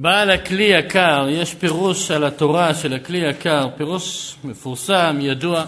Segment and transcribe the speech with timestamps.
[0.00, 5.64] בעל הכלי יקר, יש פירוש על התורה של הכלי יקר, פירוש מפורסם, ידוע.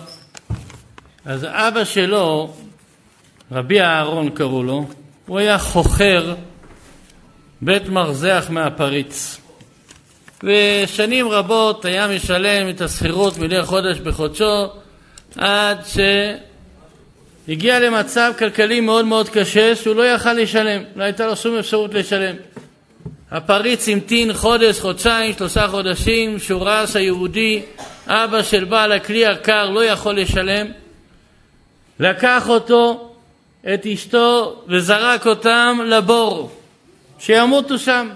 [1.24, 2.52] אז אבא שלו,
[3.52, 4.86] רבי אהרון קראו לו,
[5.26, 6.34] הוא היה חוכר
[7.60, 9.40] בית מרזח מהפריץ.
[10.42, 14.66] ושנים רבות היה משלם את השכירות מדי חודש בחודשו
[15.36, 15.78] עד
[17.46, 21.94] שהגיע למצב כלכלי מאוד מאוד קשה שהוא לא יכל לשלם, לא הייתה לו שום אפשרות
[21.94, 22.36] לשלם.
[23.30, 27.62] הפריץ המתין חודש, חודשיים, שלושה חודשים, שהוא ראה שהיהודי,
[28.06, 30.66] אבא של בעל הכלי יקר, לא יכול לשלם.
[32.00, 33.10] לקח אותו,
[33.74, 36.50] את אשתו, וזרק אותם לבור,
[37.18, 38.08] שימותו שם.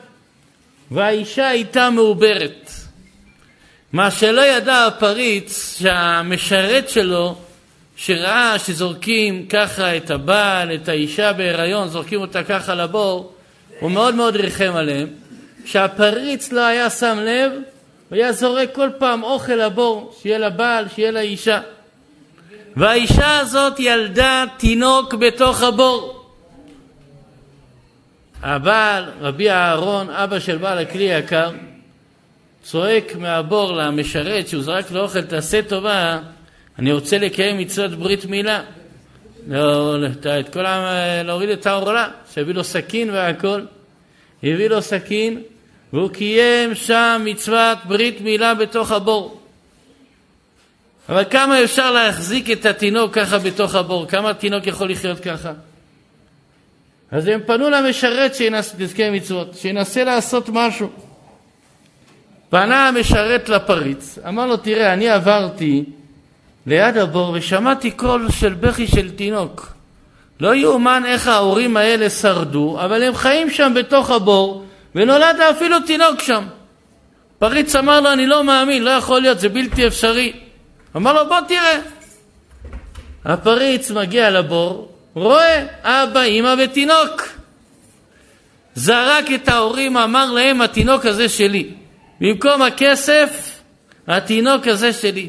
[0.90, 2.70] והאישה הייתה מעוברת.
[3.92, 7.36] מה שלא ידע הפריץ, שהמשרת שלו,
[7.96, 13.33] שראה שזורקים ככה את הבעל, את האישה בהיריון, זורקים אותה ככה לבור,
[13.80, 15.08] הוא מאוד מאוד ריחם עליהם.
[15.64, 17.52] כשהפריץ לא היה שם לב,
[18.08, 21.60] הוא היה זורק כל פעם אוכל לבור, שיהיה לבעל, שיהיה לאישה.
[22.76, 26.24] והאישה הזאת ילדה תינוק בתוך הבור.
[28.42, 31.50] הבעל, רבי אהרון, אבא של בעל הכלי יקר,
[32.62, 36.18] צועק מהבור למשרת שהוא זרק לו אוכל, תעשה טובה,
[36.78, 38.62] אני רוצה לקיים מצוות ברית מילה.
[39.48, 39.96] לא,
[40.40, 41.22] את כל ה...
[41.22, 43.60] להוריד את העורלה, שהביא לו סכין והכל.
[44.42, 45.42] הביא לו סכין,
[45.92, 49.40] והוא קיים שם מצוות ברית מילה בתוך הבור.
[51.08, 54.06] אבל כמה אפשר להחזיק את התינוק ככה בתוך הבור?
[54.06, 55.52] כמה התינוק יכול לחיות ככה?
[57.10, 58.76] אז הם פנו למשרת שינסה
[59.12, 60.88] מצוות, שינסה לעשות משהו.
[62.48, 65.84] פנה המשרת לפריץ, אמר לו, תראה, אני עברתי
[66.66, 69.74] ליד הבור ושמעתי קול של בכי של תינוק.
[70.40, 76.20] לא יאומן איך ההורים האלה שרדו, אבל הם חיים שם בתוך הבור, ונולד אפילו תינוק
[76.20, 76.44] שם.
[77.38, 80.32] פריץ אמר לו, אני לא מאמין, לא יכול להיות, זה בלתי אפשרי.
[80.96, 81.80] אמר לו, בוא תראה.
[83.24, 87.28] הפריץ מגיע לבור, רואה אבא, אמא ותינוק.
[88.74, 91.70] זרק את ההורים, אמר להם, התינוק הזה שלי.
[92.20, 93.60] במקום הכסף,
[94.06, 95.28] התינוק הזה שלי.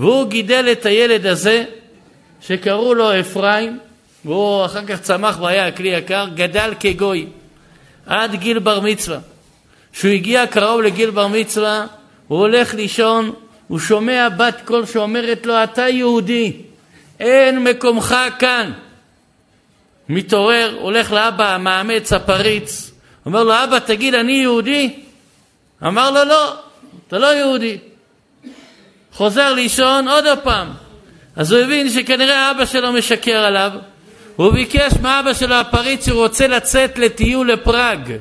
[0.00, 1.64] והוא גידל את הילד הזה,
[2.40, 3.78] שקראו לו אפרים,
[4.24, 7.26] והוא אחר כך צמח והיה כלי יקר, גדל כגוי
[8.06, 9.18] עד גיל בר מצווה.
[9.92, 11.86] כשהוא הגיע קרוב לגיל בר מצווה,
[12.28, 13.32] הוא הולך לישון,
[13.68, 16.52] הוא שומע בת קול שאומרת לו, אתה יהודי,
[17.20, 18.72] אין מקומך כאן.
[20.08, 22.90] מתעורר, הולך לאבא המאמץ, הפריץ,
[23.26, 24.94] אומר לו, אבא, תגיד, אני יהודי?
[25.86, 26.54] אמר לו, לא,
[27.08, 27.78] אתה לא יהודי.
[29.20, 30.68] חוזר לישון עוד פעם.
[31.36, 33.72] אז הוא הבין שכנראה אבא שלו משקר עליו,
[34.36, 38.12] הוא ביקש מאבא שלו הפריץ שהוא רוצה לצאת לטיול לפראג.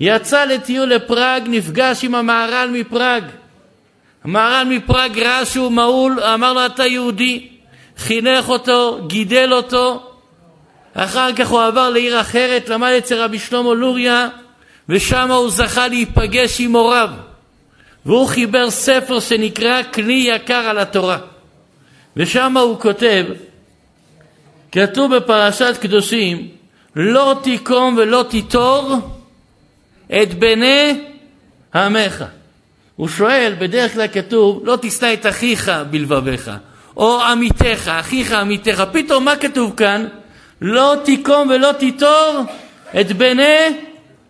[0.00, 3.24] יצא לטיול לפראג, נפגש עם המהר"ל מפראג.
[4.24, 7.48] המהר"ל מפראג ראה שהוא מעול, אמר לו אתה יהודי,
[7.96, 10.12] חינך אותו, גידל אותו.
[10.94, 14.28] אחר כך הוא עבר לעיר אחרת, למד אצל רבי שלמה לוריה,
[14.88, 17.10] ושם הוא זכה להיפגש עם הוריו.
[18.08, 21.18] והוא חיבר ספר שנקרא כלי יקר על התורה.
[22.16, 23.24] ושם הוא כותב
[24.72, 26.48] כתוב בפרשת קדושים,
[26.96, 28.94] לא תיקום ולא תיטור
[30.22, 31.00] את בני
[31.74, 32.24] עמך.
[32.96, 36.50] הוא שואל, בדרך כלל כתוב, לא תשנא את אחיך בלבביך,
[36.96, 38.84] או עמיתך, אחיך עמיתך.
[38.92, 40.06] פתאום מה כתוב כאן?
[40.60, 42.42] לא תיקום ולא תיטור
[43.00, 43.58] את בני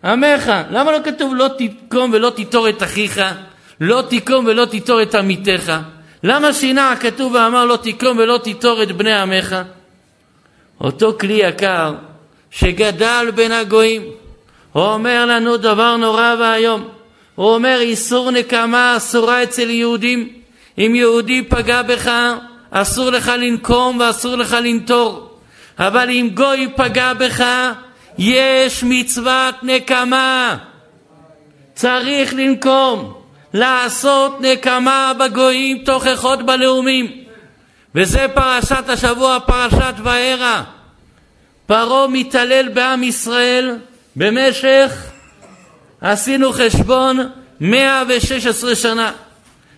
[0.03, 0.51] עמך.
[0.71, 3.21] למה לא כתוב לא תיקום ולא תיטור את אחיך?
[3.81, 5.73] לא תיקום ולא תיטור את עמיתך?
[6.23, 9.55] למה שינה הכתוב ואמר לא תיקום ולא תיטור את בני עמך?
[10.81, 11.93] אותו כלי יקר
[12.51, 14.01] שגדל בין הגויים,
[14.71, 16.87] הוא אומר לנו דבר נורא ואיום.
[17.35, 20.29] הוא אומר איסור נקמה אסורה אצל יהודים.
[20.77, 22.11] אם יהודי פגע בך,
[22.71, 25.39] אסור לך לנקום ואסור לך לנטור.
[25.79, 27.45] אבל אם גוי פגע בך,
[28.17, 30.57] יש מצוות נקמה.
[31.73, 33.13] צריך לנקום,
[33.53, 37.11] לעשות נקמה בגויים תוכחות בלאומים.
[37.95, 40.61] וזה פרשת השבוע, פרשת וארא.
[41.65, 43.75] פרעה מתעלל בעם ישראל
[44.15, 45.11] במשך,
[46.01, 47.29] עשינו חשבון,
[47.59, 49.11] 116 שנה.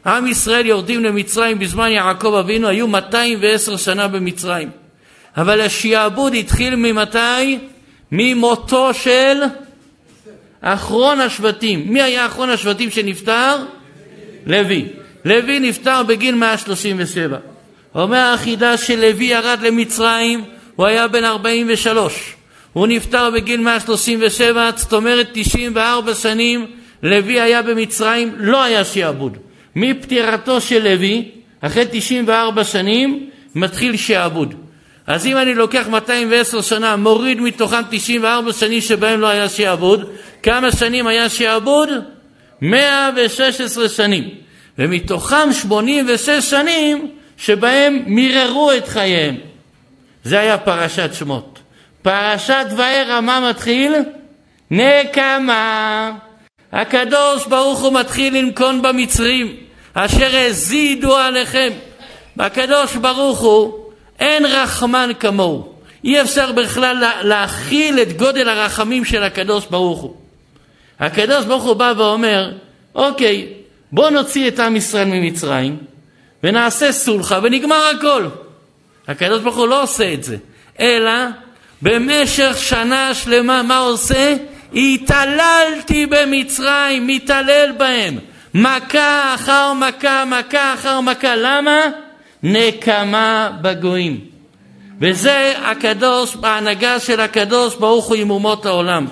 [0.05, 4.69] עם ישראל יורדים למצרים בזמן יעקב אבינו, היו 210 שנה במצרים.
[5.37, 7.59] אבל השעבוד התחיל ממתי?
[8.11, 9.41] ממותו של
[10.61, 11.83] אחרון השבטים.
[11.87, 13.57] מי היה אחרון השבטים שנפטר?
[14.45, 14.85] לוי.
[15.25, 17.37] לוי נפטר בגיל 137.
[17.95, 20.43] אומר החידה שלוי ירד למצרים,
[20.75, 22.35] הוא היה בן 43.
[22.73, 26.65] הוא נפטר בגיל 137, זאת אומרת 94 שנים
[27.03, 29.37] לוי היה במצרים, לא היה שעבוד.
[29.75, 31.31] מפטירתו של לוי,
[31.61, 34.53] אחרי 94 שנים, מתחיל שעבוד.
[35.11, 40.09] אז אם אני לוקח 210 שנה, מוריד מתוכם 94 שנים שבהם לא היה שעבוד,
[40.43, 41.89] כמה שנים היה שעבוד?
[42.61, 44.29] 116 שנים.
[44.77, 49.35] ומתוכם 86 שנים שבהם מיררו את חייהם.
[50.23, 51.59] זה היה פרשת שמות.
[52.01, 53.93] פרשת וארא, מה מתחיל?
[54.71, 56.11] נקמה.
[56.71, 59.55] הקדוש ברוך הוא מתחיל לנקון במצרים,
[59.93, 61.69] אשר הזידו עליכם.
[62.39, 63.80] הקדוש ברוך הוא,
[64.21, 65.73] אין רחמן כמוהו.
[66.03, 70.15] אי אפשר בכלל להכיל את גודל הרחמים של הקדוש ברוך הוא.
[70.99, 72.51] הקדוש ברוך הוא בא ואומר,
[72.95, 73.47] אוקיי,
[73.91, 75.77] בוא נוציא את עם ישראל ממצרים
[76.43, 78.27] ונעשה סולחה ונגמר הכל.
[79.07, 80.37] הקדוש ברוך הוא לא עושה את זה,
[80.79, 81.11] אלא
[81.81, 84.35] במשך שנה שלמה מה עושה?
[84.73, 88.17] התעללתי במצרים, מתעלל בהם.
[88.53, 91.35] מכה אחר מכה, מכה אחר מכה.
[91.35, 91.81] למה?
[92.43, 94.19] נקמה בגויים.
[95.01, 99.07] וזה הקדוש, בהנהגה של הקדוש ברוך הוא עם אומות העולם.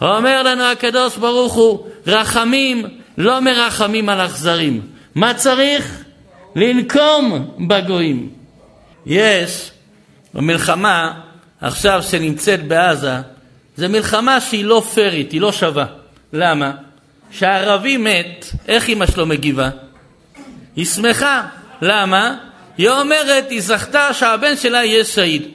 [0.00, 2.84] אומר לנו הקדוש ברוך הוא, רחמים
[3.18, 4.80] לא מרחמים על אכזרים.
[5.14, 6.04] מה צריך?
[6.56, 8.30] לנקום בגויים.
[9.06, 9.70] יש
[10.34, 11.12] במלחמה
[11.60, 13.16] עכשיו שנמצאת בעזה,
[13.76, 15.86] זו מלחמה שהיא לא פיירית, היא לא שווה.
[16.32, 16.72] למה?
[17.30, 19.70] כשהערבי מת, איך אמא שלו מגיבה?
[20.76, 21.42] היא שמחה.
[21.82, 22.36] למה?
[22.78, 25.48] היא אומרת, היא זכתה שהבן שלה יהיה שהיד.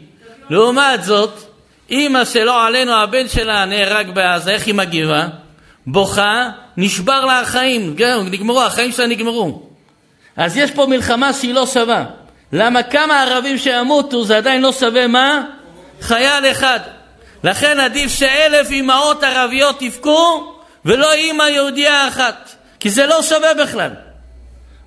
[0.50, 1.32] לעומת זאת,
[1.90, 5.28] אימא שלו עלינו, הבן שלה נהרג בעזה, איך היא מגיבה?
[5.88, 7.96] בוכה, נשבר לה החיים,
[8.26, 9.70] נגמרו, החיים שלה נגמרו.
[10.38, 12.06] אז יש פה מלחמה שהיא לא שווה.
[12.52, 15.44] למה כמה ערבים שימותו זה עדיין לא שווה מה?
[16.02, 16.80] חייל אחד.
[17.44, 20.54] לכן עדיף שאלף אמהות ערביות יבכו
[20.86, 23.90] ולא אימא יהודייה אחת, כי זה לא שווה בכלל.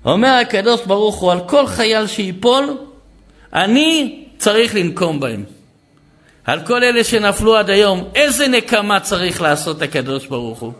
[0.05, 2.77] אומר הקדוש ברוך הוא על כל חייל שיפול,
[3.53, 5.43] אני צריך לנקום בהם.
[6.45, 10.73] על כל אלה שנפלו עד היום, איזה נקמה צריך לעשות הקדוש ברוך הוא?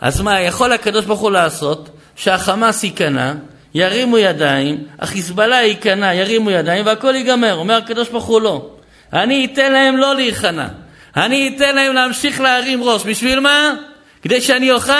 [0.00, 3.32] אז מה, יכול הקדוש ברוך הוא לעשות שהחמאס ייכנע,
[3.74, 7.54] ירימו ידיים, החיזבאללה ייכנע, ירימו ידיים והכל ייגמר.
[7.54, 8.70] אומר הקדוש ברוך הוא לא.
[9.12, 10.68] אני אתן להם לא להיכנע.
[11.16, 13.02] אני אתן להם להמשיך להרים ראש.
[13.06, 13.74] בשביל מה?
[14.22, 14.92] כדי שאני אוכל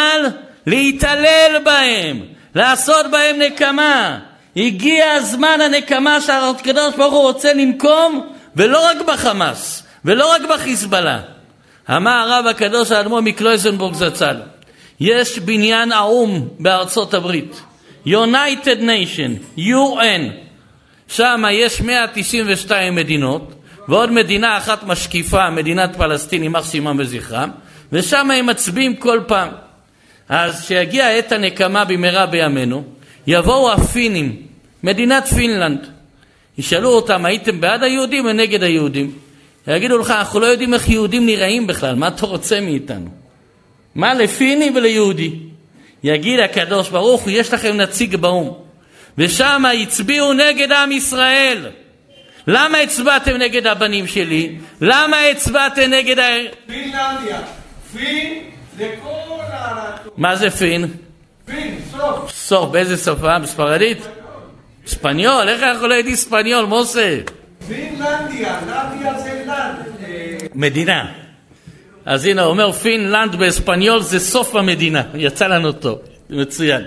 [0.66, 2.20] להתעלל בהם,
[2.54, 4.18] לעשות בהם נקמה.
[4.56, 11.20] הגיע הזמן הנקמה שהקדוש ברוך הוא רוצה לנקום, ולא רק בחמאס, ולא רק בחיזבאללה.
[11.90, 14.36] אמר הרב הקדוש האדמו"ר מקלויזנבורג זצ"ל,
[15.00, 17.62] יש בניין האו"ם בארצות הברית,
[18.06, 20.22] United Nation, UN,
[21.08, 23.54] שם יש 192 מדינות,
[23.88, 27.50] ועוד מדינה אחת משקיפה, מדינת פלסטין, יימח שמם וזכרם,
[27.92, 29.48] ושם הם מצביעים כל פעם.
[30.32, 32.84] אז כשיגיע עת הנקמה במהרה בימינו,
[33.26, 34.36] יבואו הפינים,
[34.82, 35.86] מדינת פינלנד,
[36.58, 39.12] ישאלו אותם, הייתם בעד היהודים או נגד היהודים?
[39.66, 43.10] יגידו לך, אנחנו לא יודעים איך יהודים נראים בכלל, מה אתה רוצה מאיתנו?
[43.94, 45.30] מה לפיני וליהודי?
[46.04, 48.52] יגיד הקדוש ברוך הוא, יש לכם נציג באו"ם.
[49.18, 51.66] ושם הצביעו נגד עם ישראל.
[52.46, 54.54] למה הצבעתם נגד הבנים שלי?
[54.80, 56.24] למה הצבעתם נגד ה...
[56.66, 57.40] פינלנדיה.
[57.92, 58.52] פין
[60.16, 60.86] מה זה פין?
[61.46, 62.30] פין, סוף.
[62.30, 63.38] סוף, באיזה שפה?
[63.38, 63.98] בספרדית?
[64.86, 65.48] ספניול?
[65.48, 67.18] איך אנחנו לא יודעים ספניול, מוסה?
[67.68, 69.92] פינלנדיה, לנדיה זה לנד.
[70.54, 71.06] מדינה.
[72.04, 75.98] אז הנה, אומר פינלנד באספניול זה סוף המדינה, יצא לנו טוב,
[76.30, 76.82] מצוין.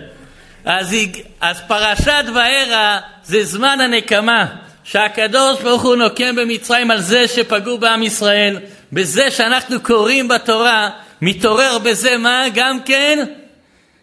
[0.66, 4.46] אז, היא- אז פרשת וארא זה זמן הנקמה,
[4.84, 8.60] שהקדוש ברוך הוא נוקם במצרים על זה שפגעו בעם ישראל,
[8.94, 10.90] בזה שאנחנו קוראים בתורה,
[11.26, 12.44] מתעורר בזה מה?
[12.54, 13.26] גם כן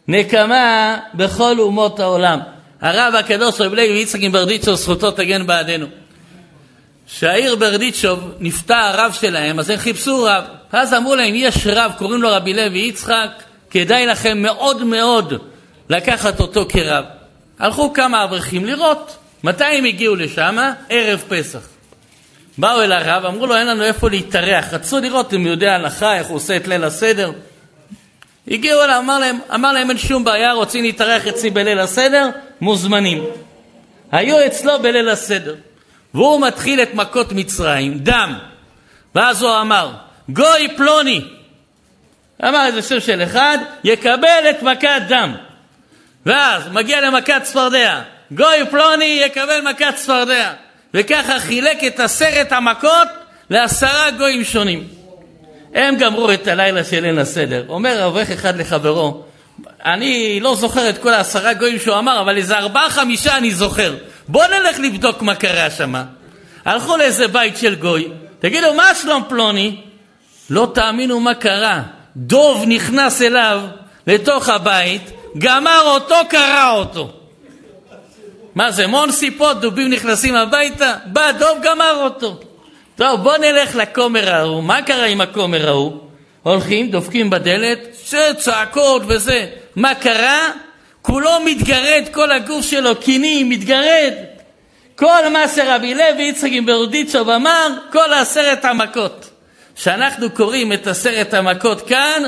[0.09, 2.41] נקמה בכל אומות העולם.
[2.81, 5.87] הרב הקדוש רב לוי יצחק עם ברדיצ'ו זכותו תגן בעדנו.
[7.07, 10.45] שהעיר ברדיצ'וב נפטר הרב שלהם, אז הם חיפשו רב.
[10.73, 13.29] אז אמרו להם, יש רב, קוראים לו רבי לוי יצחק,
[13.71, 15.35] כדאי לכם מאוד מאוד
[15.89, 17.05] לקחת אותו כרב.
[17.59, 19.17] הלכו כמה אברכים לראות.
[19.45, 20.57] מתי הם הגיעו לשם?
[20.89, 21.72] ערב פסח.
[22.59, 24.73] באו אל הרב, אמרו לו, אין לנו איפה להתארח.
[24.73, 27.33] רצו לראות אם יודע הלכה, איך הוא עושה את ליל הסדר.
[28.49, 32.29] הגיעו אליו, אמר להם, אמר להם, אין שום בעיה, רוצים להתארח אצלי בליל הסדר?
[32.61, 33.25] מוזמנים.
[34.13, 35.55] היו אצלו בליל הסדר.
[36.15, 38.39] והוא מתחיל את מכות מצרים, דם.
[39.15, 39.93] ואז הוא אמר,
[40.29, 41.25] גוי פלוני,
[42.45, 45.35] אמר איזה שם של אחד, יקבל את מכת דם.
[46.27, 48.01] ואז מגיע למכת צפרדע,
[48.33, 50.53] גוי פלוני יקבל מכת צפרדע.
[50.95, 53.09] וככה חילק את עשרת המכות
[53.51, 54.85] לעשרה גויים שונים.
[55.75, 57.65] הם גמרו את הלילה של ליל הסדר.
[57.69, 59.23] אומר אברך אחד לחברו,
[59.85, 63.95] אני לא זוכר את כל העשרה גויים שהוא אמר, אבל איזה ארבעה חמישה אני זוכר.
[64.29, 65.95] בוא נלך לבדוק מה קרה שם.
[66.65, 68.09] הלכו לאיזה בית של גוי,
[68.39, 69.77] תגידו, מה שלום פלוני?
[70.51, 71.83] לא תאמינו מה קרה.
[72.17, 73.61] דוב נכנס אליו
[74.07, 77.22] לתוך הבית, גמר אותו, קרע אותו.
[78.55, 80.95] מה זה, מון סיפות, דובים נכנסים הביתה?
[81.07, 82.41] בא דוב, גמר אותו.
[82.97, 84.63] טוב, בוא נלך לכומר ההוא.
[84.63, 85.93] מה קרה עם הכומר ההוא?
[86.43, 87.79] הולכים, דופקים בדלת,
[88.39, 89.47] צעקות וזה.
[89.77, 90.49] מה קרה?
[91.03, 94.13] כולו מתגרד, כל הגוף שלו קינים, מתגרד.
[94.97, 99.31] כל מה שרבי לוי יצחק ברדיצ'וב אמר, כל עשרת המכות.
[99.77, 102.23] כשאנחנו קוראים את עשרת המכות כאן,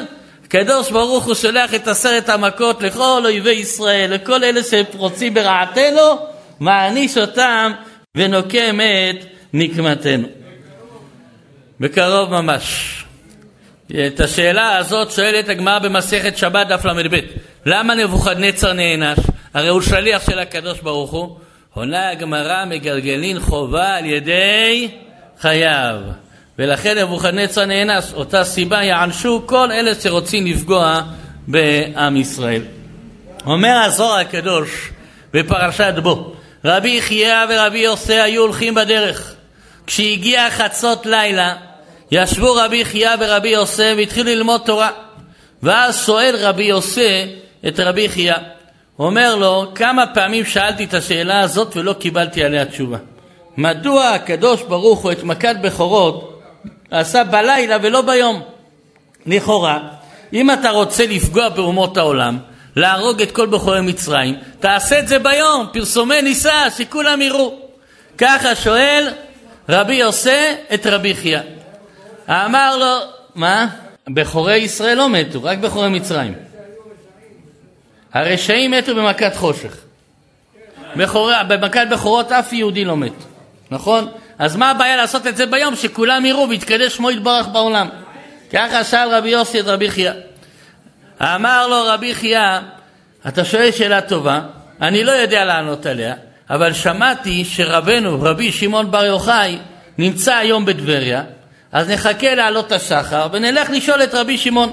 [0.55, 6.19] הקדוש ברוך הוא שולח את עשרת המכות לכל אויבי ישראל, לכל אלה שרוצים ברעתנו,
[6.61, 7.73] מעניש אותם
[8.17, 10.29] ונוקם את נקמתנו.
[11.81, 13.05] בקרוב ממש.
[14.07, 17.19] את השאלה הזאת שואלת הגמרא במסכת שבת דף ל"ב
[17.67, 19.19] למה נבוכדנצר נענש?
[19.55, 21.37] הרי הוא שליח של הקדוש ברוך הוא.
[21.75, 24.89] עונה הגמרא מגלגלין חובה על ידי
[25.41, 26.24] חייו.
[26.59, 28.05] ולכן נבוכדנצר נענש.
[28.13, 31.01] אותה סיבה יענשו כל אלה שרוצים לפגוע
[31.47, 32.63] בעם ישראל.
[33.47, 34.91] אומר הזוהר הקדוש
[35.33, 36.33] בפרשת בו
[36.65, 39.35] רבי יחיא ורבי יוסי היו הולכים בדרך.
[39.87, 41.55] כשהגיע חצות לילה
[42.11, 44.91] ישבו רבי יחיא ורבי יוסי והתחילו ללמוד תורה.
[45.63, 47.27] ואז שואל רבי יוסי
[47.69, 48.33] את רבי יחיא,
[48.99, 52.99] אומר לו, כמה פעמים שאלתי את השאלה הזאת ולא קיבלתי עליה תשובה.
[53.57, 56.34] מדוע הקדוש ברוך הוא את מכת בכורות
[56.91, 58.43] עשה בלילה ולא ביום?
[59.27, 59.79] לכאורה,
[60.33, 62.39] אם אתה רוצה לפגוע באומות העולם,
[62.77, 67.55] להרוג את כל בכורי מצרים, תעשה את זה ביום, פרסומי ניסה, שכולם יראו.
[68.19, 69.09] ככה שואל
[69.69, 71.41] רבי יוסי את רבי חייא.
[72.29, 73.69] אמר לו, מה?
[74.09, 76.35] בכורי ישראל לא מתו, רק בכורי מצרים.
[78.13, 79.77] הרשעים מתו במכת חושך.
[80.97, 81.31] בכור...
[81.49, 83.13] במכת בכורות אף יהודי לא מת,
[83.71, 84.09] נכון?
[84.39, 87.89] אז מה הבעיה לעשות את זה ביום שכולם יראו ויתקדש שמו יתברך בעולם?
[88.53, 90.13] ככה שאל רבי יוסי את רבי חייא.
[91.21, 92.59] אמר לו רבי חייא,
[93.29, 94.41] אתה שואל שאלה טובה,
[94.81, 96.15] אני לא יודע לענות עליה,
[96.51, 99.59] אבל שמעתי שרבנו, רבי שמעון בר יוחאי,
[99.99, 101.23] נמצא היום בטבריה,
[101.73, 104.71] אז נחכה לעלות השחר ונלך לשאול את רבי שמעון.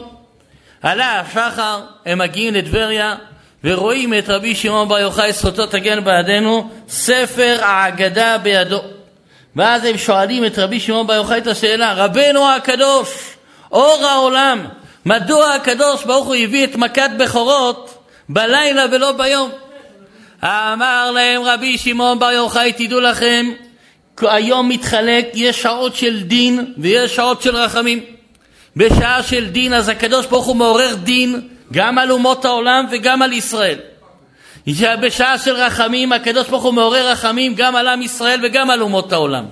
[0.81, 3.15] עלה השחר, הם מגיעים לטבריה
[3.63, 8.81] ורואים את רבי שמעון בר יוחאי, זכותו תגן בעדינו, ספר האגדה בידו.
[9.55, 13.09] ואז הם שואלים את רבי שמעון בר יוחאי את השאלה, רבנו הקדוש,
[13.71, 14.65] אור העולם,
[15.05, 17.97] מדוע הקדוש ברוך הוא הביא את מכת בכורות
[18.29, 19.51] בלילה ולא ביום?
[20.43, 23.51] אמר להם רבי שמעון בר יוחאי, תדעו לכם,
[24.21, 28.03] היום מתחלק, יש שעות של דין ויש שעות של רחמים.
[28.75, 31.41] בשעה של דין אז הקדוש ברוך הוא מעורר דין
[31.73, 33.77] גם על אומות העולם וגם על ישראל.
[35.01, 39.13] בשעה של רחמים הקדוש ברוך הוא מעורר רחמים גם על עם ישראל וגם על אומות
[39.13, 39.45] העולם.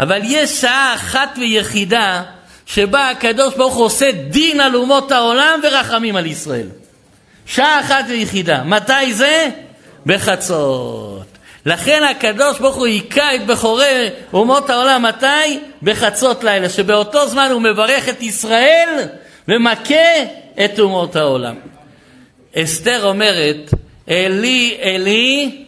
[0.00, 2.22] אבל יש שעה אחת ויחידה
[2.66, 6.66] שבה הקדוש ברוך הוא עושה דין על אומות העולם ורחמים על ישראל.
[7.46, 8.62] שעה אחת ויחידה.
[8.64, 9.48] מתי זה?
[10.06, 11.26] בחצות.
[11.66, 15.60] לכן הקדוש ברוך הוא היכה את בכורי אומות העולם, מתי?
[15.82, 18.88] בחצות לילה, שבאותו זמן הוא מברך את ישראל
[19.48, 19.94] ומכה
[20.64, 21.54] את אומות העולם.
[22.56, 23.74] אסתר אומרת,
[24.10, 25.64] אלי אלי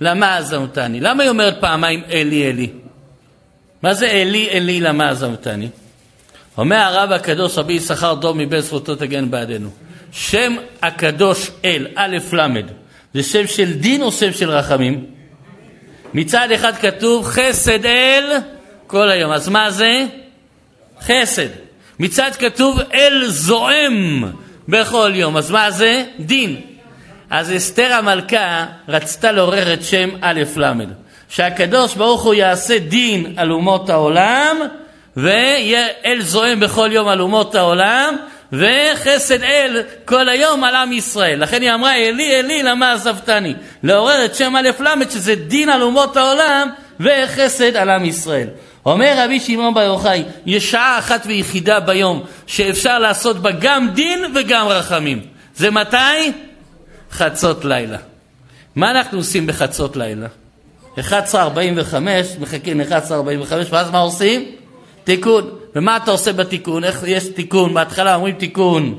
[0.00, 1.00] למה עזמתני?
[1.00, 2.68] למה היא אומרת פעמיים אלי אלי?
[3.82, 5.68] מה זה אלי אלי למה עזמתני?
[6.58, 9.70] אומר הרב הקדוש רבי יששכר דור מבית זכותו תגן בעדינו.
[10.12, 12.46] שם הקדוש אל, א' ל',
[13.14, 15.04] זה שם של דין או שם של רחמים?
[16.14, 18.36] מצד אחד כתוב חסד אל
[18.86, 20.04] כל היום, אז מה זה?
[21.00, 21.48] חסד.
[21.98, 24.24] מצד כתוב אל זועם
[24.68, 26.04] בכל יום, אז מה זה?
[26.20, 26.60] דין.
[27.30, 30.72] אז אסתר המלכה רצתה לעורר את שם א' ל',
[31.28, 34.56] שהקדוש ברוך הוא יעשה דין על אומות העולם
[35.16, 38.16] ויהיה אל זועם בכל יום על אומות העולם
[38.52, 41.42] וחסד אל כל היום על עם ישראל.
[41.42, 43.54] לכן היא אמרה, אלי אלי למה עזבתני?
[43.82, 46.68] לעורר את שם א' ל' שזה דין על אומות העולם
[47.00, 48.48] וחסד על עם ישראל.
[48.86, 54.24] אומר רבי שמעון בר יוחאי, יש שעה אחת ויחידה ביום שאפשר לעשות בה גם דין
[54.34, 55.20] וגם רחמים.
[55.56, 55.96] זה מתי?
[57.12, 57.98] חצות לילה.
[58.76, 60.26] מה אנחנו עושים בחצות לילה?
[60.98, 61.02] 11.45,
[62.40, 64.44] מחכים ל-11.45, ואז מה עושים?
[65.04, 65.50] תיקון.
[65.76, 66.84] ומה אתה עושה בתיקון?
[66.84, 67.74] איך יש תיקון?
[67.74, 68.98] בהתחלה אומרים תיקון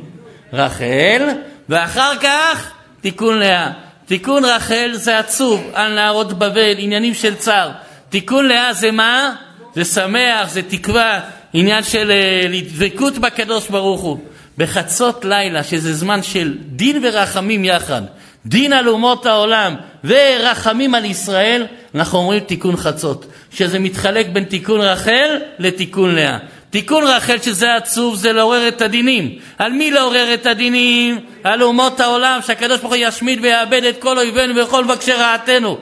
[0.53, 1.29] רחל,
[1.69, 3.71] ואחר כך תיקון לאה.
[4.05, 7.71] תיקון רחל זה עצוב, על נערות בבל, עניינים של צער.
[8.09, 9.35] תיקון לאה זה מה?
[9.75, 11.19] זה שמח, זה תקווה,
[11.53, 14.19] עניין של uh, דבקות בקדוש ברוך הוא.
[14.57, 18.01] בחצות לילה, שזה זמן של דין ורחמים יחד,
[18.45, 21.65] דין על אומות העולם ורחמים על ישראל,
[21.95, 26.37] אנחנו אומרים תיקון חצות, שזה מתחלק בין תיקון רחל לתיקון לאה.
[26.69, 29.35] תיקון רחל שזה עצוב זה לעורר את הדינים.
[29.57, 31.19] על מי לעורר את הדינים?
[31.43, 35.77] על אומות העולם שהקדוש ברוך הוא ישמיד ויאבד את כל אויבינו וכל מבקשי רעתנו.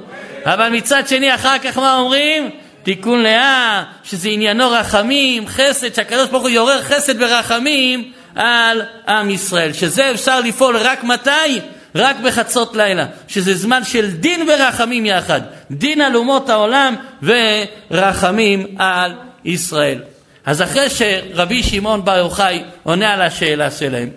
[0.45, 2.49] אבל מצד שני אחר כך מה אומרים?
[2.83, 9.73] תיקון לאה, שזה עניינו רחמים, חסד, שהקדוש ברוך הוא יעורר חסד ורחמים על עם ישראל.
[9.73, 11.59] שזה אפשר לפעול רק מתי?
[11.95, 15.41] רק בחצות לילה, שזה זמן של דין ורחמים יחד.
[15.71, 19.13] דין על אומות העולם ורחמים על
[19.45, 19.99] ישראל.
[20.45, 24.09] אז אחרי שרבי שמעון בר יוחאי עונה על השאלה שלהם,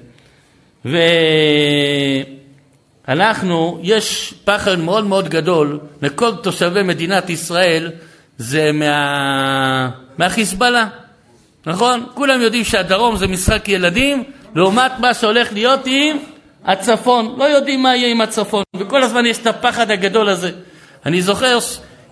[3.08, 7.90] ואנחנו, יש פחד מאוד מאוד גדול לכל תושבי מדינת ישראל,
[8.38, 9.90] זה מה...
[10.18, 10.86] מהחיזבאללה,
[11.66, 12.06] נכון?
[12.14, 16.16] כולם יודעים שהדרום זה משחק ילדים, לעומת מה שהולך להיות עם
[16.64, 17.34] הצפון.
[17.38, 20.50] לא יודעים מה יהיה עם הצפון, וכל הזמן יש את הפחד הגדול הזה.
[21.06, 21.58] אני זוכר,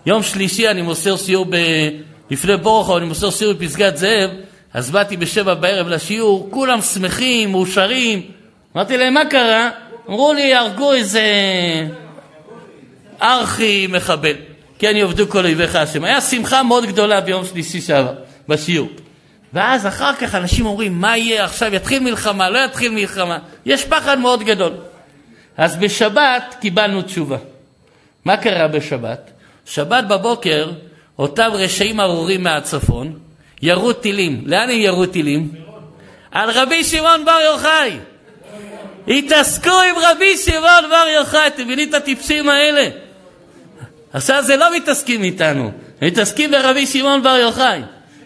[0.07, 1.57] יום שלישי אני מוסר סיור ב...
[2.31, 4.31] לפני בורחו אני מוסר שיעור בפסגת זאב,
[4.75, 8.23] אז באתי בשבע בערב לשיעור, כולם שמחים, מאושרים.
[8.77, 9.71] אמרתי להם, מה קרה?
[10.09, 11.23] אמרו לי, הרגו איזה
[13.23, 14.35] ארכי מחבל.
[14.79, 16.05] כן יעבדו כל אויביך השם.
[16.05, 18.13] היה שמחה מאוד גדולה ביום שלישי שעבר,
[18.49, 18.89] בשיעור.
[19.53, 23.39] ואז אחר כך אנשים אומרים, מה יהיה עכשיו, יתחיל מלחמה, לא יתחיל מלחמה.
[23.67, 24.73] יש פחד מאוד גדול.
[25.57, 27.37] אז בשבת קיבלנו תשובה.
[28.25, 29.31] מה קרה בשבת?
[29.67, 30.71] שבת בבוקר
[31.19, 33.19] אותם רשעים ארורים מהצפון
[33.63, 34.43] ירו טילים.
[34.47, 35.51] לאן הם ירו טילים?
[36.31, 37.99] על רבי שמעון בר יוחאי.
[39.09, 42.89] התעסקו עם רבי שמעון בר יוחאי, אתם מבינים את הטיפשים האלה?
[44.13, 47.81] עכשיו זה לא מתעסקים איתנו, מתעסקים ברבי שמעון בר יוחאי.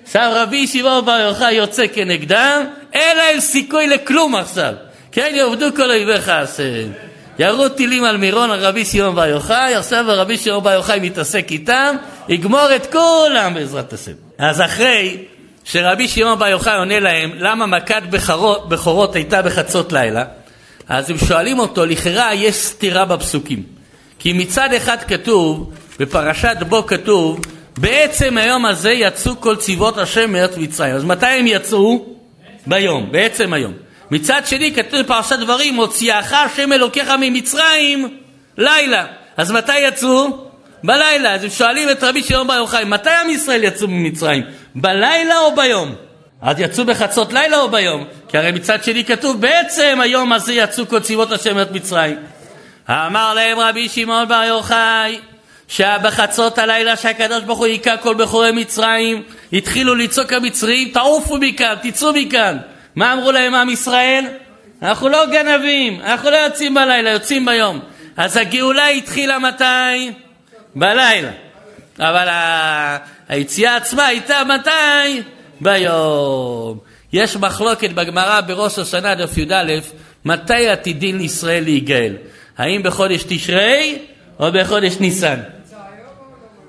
[0.04, 4.72] עכשיו רבי שמעון בר יוחאי יוצא כנגדם, אין להם סיכוי לכלום עכשיו.
[5.12, 6.90] כן, יעבדו כל אויביך השם.
[7.38, 11.46] ירו טילים על מירון, על רבי שמעון בר יוחאי, עכשיו רבי שמעון בר יוחאי מתעסק
[11.50, 11.96] איתם,
[12.28, 14.12] יגמור את כולם בעזרת השם.
[14.38, 15.24] אז אחרי
[15.64, 20.24] שרבי שמעון בר יוחאי עונה להם למה מכת בכורות, בכורות הייתה בחצות לילה,
[20.88, 23.62] אז הם שואלים אותו, לכאורה יש סתירה בפסוקים.
[24.18, 27.40] כי מצד אחד כתוב, בפרשת בו כתוב,
[27.78, 30.94] בעצם היום הזה יצאו כל צבאות השם מארץ מצרים.
[30.94, 32.06] אז מתי הם יצאו?
[32.66, 33.72] ביום, בעצם היום.
[34.10, 38.18] מצד שני כתוב בפרשת דברים, הוציאך השם אלוקיך ממצרים
[38.58, 39.06] לילה.
[39.36, 40.44] אז מתי יצאו?
[40.84, 41.34] בלילה.
[41.34, 44.42] אז הם שואלים את רבי שמעון בר יוחאי, מתי עם ישראל יצאו ממצרים?
[44.74, 45.94] בלילה או ביום?
[46.42, 48.04] אז יצאו בחצות לילה או ביום?
[48.28, 52.16] כי הרי מצד שני כתוב, בעצם היום הזה יצאו כל צבאות השם את מצרים.
[52.90, 55.18] אמר להם רבי שמעון בר יוחאי,
[55.68, 59.22] שבחצות הלילה שהקדוש ברוך הוא היכה כל בכורי מצרים,
[59.52, 62.58] התחילו לצעוק המצרים, תעופו מכאן, תצאו מכאן.
[62.96, 64.24] מה אמרו להם עם ישראל?
[64.82, 67.80] אנחנו לא גנבים, אנחנו לא יוצאים בלילה, יוצאים ביום.
[68.16, 70.12] אז הגאולה התחילה מתי?
[70.74, 71.30] בלילה.
[71.98, 72.28] אבל
[73.28, 75.22] היציאה עצמה הייתה מתי?
[75.60, 76.78] ביום.
[77.12, 79.72] יש מחלוקת בגמרא בראש השנה דף י"א,
[80.24, 82.16] מתי עתידין ישראל להיגאל?
[82.58, 83.98] האם בחודש תשרי
[84.40, 85.40] או בחודש ניסן?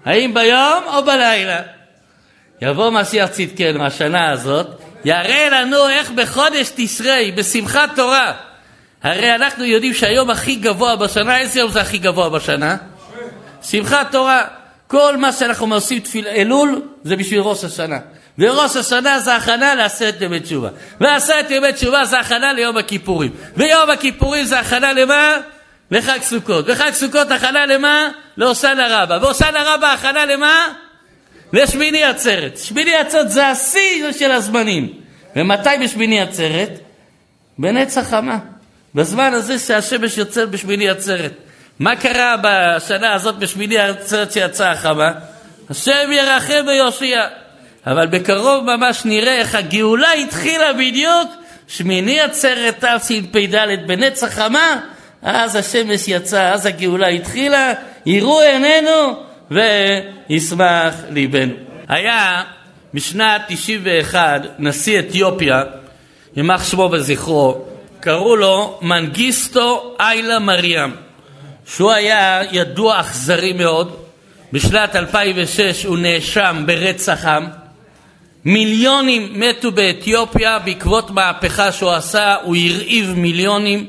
[0.05, 1.59] האם ביום או בלילה?
[2.61, 4.67] יבוא משיח צדקנו השנה הזאת,
[5.05, 8.33] יראה לנו איך בחודש תשרי, בשמחת תורה.
[9.03, 12.77] הרי אנחנו יודעים שהיום הכי גבוה בשנה, איזה יום זה הכי גבוה בשנה?
[13.63, 14.43] שמחת תורה.
[14.87, 17.97] כל מה שאנחנו עושים תפיל אלול זה בשביל ראש השנה.
[18.39, 20.69] וראש השנה זה הכנה לעשרת ימי תשובה.
[21.01, 23.31] ועשרת ימי תשובה זה הכנה ליום הכיפורים.
[23.57, 25.37] ויום הכיפורים זה הכנה למה?
[25.91, 26.65] לחג סוכות.
[26.67, 28.09] וחג סוכות הכנה למה?
[28.37, 29.17] להושענא רבה.
[29.21, 30.67] והושענא רבה הכנה למה?
[31.53, 32.57] לשמיני עצרת.
[32.57, 34.93] שמיני עצרת זה השיא של הזמנים.
[35.35, 36.69] ומתי בשמיני עצרת?
[37.57, 38.37] בנצח חמה.
[38.95, 41.31] בזמן הזה שהשמש יוצאת בשמיני עצרת.
[41.79, 45.11] מה קרה בשנה הזאת בשמיני עצרת שיצאה החמה?
[45.69, 47.27] השם ירחם ויושיע.
[47.87, 51.31] אבל בקרוב ממש נראה איך הגאולה התחילה בדיוק
[51.67, 54.79] שמיני עצרת תשפ"ד בנצח חמה,
[55.25, 57.73] אז השמש יצאה, אז הגאולה התחילה,
[58.05, 59.13] יראו עינינו
[59.51, 61.53] וישמח ליבנו.
[61.87, 62.43] היה
[62.93, 65.63] בשנת 91 נשיא אתיופיה,
[66.35, 67.65] יימח שמו וזכרו,
[67.99, 70.91] קראו לו מנגיסטו איילה מריאם.
[71.67, 73.95] שהוא היה ידוע אכזרי מאוד.
[74.53, 77.45] בשנת 2006 הוא נאשם ברצח עם.
[78.45, 83.87] מיליונים מתו באתיופיה בעקבות מהפכה שהוא עשה, הוא הרעיב מיליונים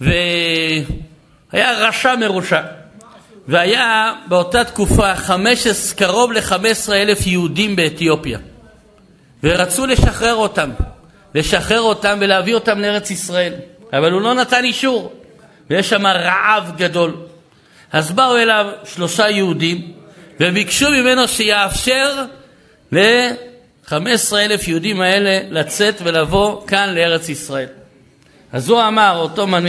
[0.00, 2.60] והיה רשע מרושע.
[3.48, 8.38] והיה באותה תקופה 15, קרוב ל-15 אלף יהודים באתיופיה
[9.42, 10.70] ורצו לשחרר אותם
[11.34, 13.52] לשחרר אותם ולהביא אותם לארץ ישראל.
[13.92, 15.12] אבל הוא לא נתן אישור,
[15.70, 17.16] ויש שם רעב גדול.
[17.92, 19.92] אז באו אליו שלושה יהודים
[20.40, 22.24] וביקשו ממנו שיאפשר
[22.92, 27.68] ל-15 אלף יהודים האלה לצאת ולבוא כאן לארץ ישראל.
[28.56, 29.66] אז הוא אמר, אותו, מנ...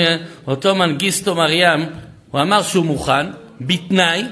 [0.48, 1.86] אותו מנגיסטו מריאם,
[2.32, 3.26] הוא אמר שהוא מוכן,
[3.62, 4.24] בתנאי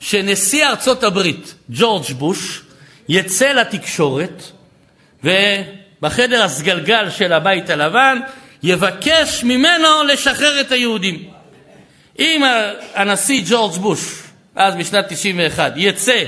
[0.00, 2.62] שנשיא ארצות הברית, ג'ורג' בוש,
[3.08, 4.42] יצא לתקשורת
[5.24, 8.18] ובחדר הסגלגל של הבית הלבן
[8.62, 11.28] יבקש ממנו לשחרר את היהודים.
[12.18, 12.42] אם
[12.94, 14.22] הנשיא ג'ורג' בוש,
[14.56, 16.24] אז בשנת 91, יצא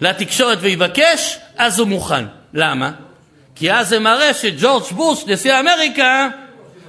[0.00, 2.24] לתקשורת ויבקש, אז הוא מוכן.
[2.54, 2.90] למה?
[3.54, 6.28] כי אז זה מראה שג'ורג' בוש, נשיא אמריקה,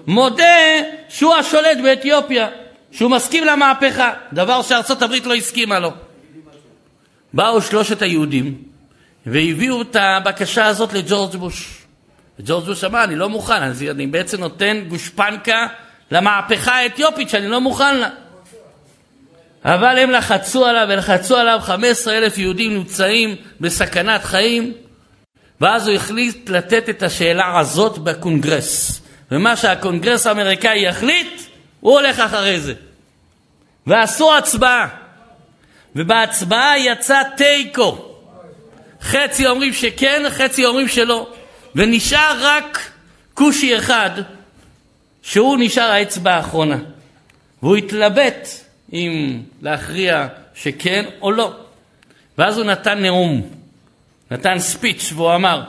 [0.08, 0.44] מודה
[1.10, 2.48] שהוא השולט באתיופיה,
[2.92, 5.92] שהוא מסכים למהפכה, דבר שארצות הברית לא הסכימה לו.
[7.34, 8.64] באו שלושת היהודים
[9.26, 11.84] והביאו את הבקשה הזאת לג'ורג' בוש.
[12.40, 13.62] וג'ורג' בוש אמר, אני לא מוכן,
[13.92, 15.68] אני בעצם נותן גושפנקה
[16.12, 18.10] למהפכה האתיופית שאני לא מוכן לה.
[19.66, 24.74] אבל הם לחצו עליו ולחצו עליו, 15 אלף יהודים נמצאים בסכנת חיים,
[25.62, 29.03] ואז הוא החליט לתת את השאלה הזאת בקונגרס.
[29.34, 31.42] ומה שהקונגרס האמריקאי יחליט,
[31.80, 32.74] הוא הולך אחרי זה.
[33.88, 34.88] ועשו הצבעה,
[35.96, 38.16] ובהצבעה יצא תיקו.
[39.02, 41.34] חצי אומרים שכן, חצי אומרים שלא.
[41.76, 42.92] ונשאר רק
[43.34, 44.10] כושי אחד,
[45.22, 46.78] שהוא נשאר האצבע האחרונה.
[47.64, 48.48] והוא התלבט
[48.94, 51.54] אם להכריע שכן או לא.
[52.38, 53.50] ואז הוא נתן נאום,
[54.32, 55.64] נתן ספיץ', והוא אמר,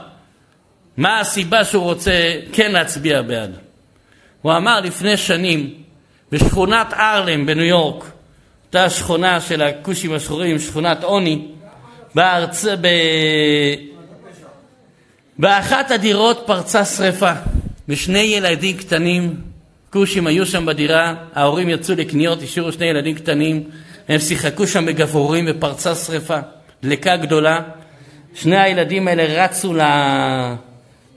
[0.96, 3.56] מה הסיבה שהוא רוצה כן להצביע בעד.
[4.42, 5.74] הוא אמר לפני שנים,
[6.32, 8.04] בשכונת ארלם בניו יורק,
[8.66, 11.46] אותה שכונה של הכושים השחורים, שכונת עוני,
[12.14, 12.64] בארצ...
[12.64, 12.88] ב...
[15.38, 17.32] באחת הדירות פרצה שרפה,
[17.88, 19.36] ושני ילדים קטנים,
[19.90, 23.62] כושים היו שם בדירה, ההורים יצאו לקניות, השאירו שני ילדים קטנים,
[24.08, 26.38] הם שיחקו שם בגברורים ופרצה שרפה,
[26.82, 27.60] דלקה גדולה.
[28.34, 29.74] שני הילדים האלה רצו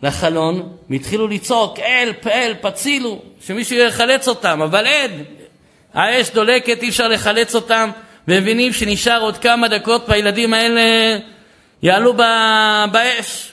[0.03, 5.23] לחלון והתחילו לצעוק, אל, פאל, פצילו, שמישהו יחלץ אותם, אבל אין,
[5.93, 7.89] האש דולקת, אי אפשר לחלץ אותם,
[8.27, 10.81] ומבינים שנשאר עוד כמה דקות והילדים האלה
[11.81, 12.13] יעלו
[12.91, 13.51] באש.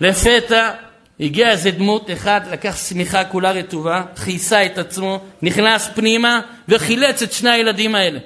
[0.00, 0.70] לפתע
[1.20, 7.32] הגיע איזה דמות אחד, לקח שמיכה כולה רטובה, כיסה את עצמו, נכנס פנימה וחילץ את
[7.32, 8.18] שני הילדים האלה.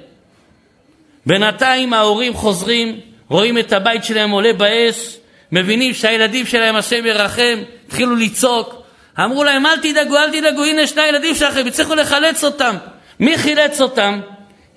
[1.25, 5.17] בינתיים ההורים חוזרים, רואים את הבית שלהם עולה באש,
[5.51, 8.85] מבינים שהילדים שלהם השם ירחם, התחילו לצעוק,
[9.19, 12.75] אמרו להם אל תדאגו, אל תדאגו, הנה שני הילדים שלכם, הצליחו לחלץ אותם.
[13.19, 14.19] מי חילץ אותם?